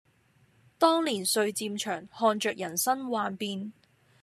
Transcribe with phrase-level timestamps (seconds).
[0.79, 3.71] 當年歲漸長，看著人生幻變